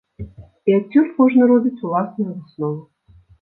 [0.71, 2.81] І адсюль кожны робіць уласныя высновы.